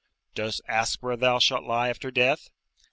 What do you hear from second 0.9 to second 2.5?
where thou shalt lie after death?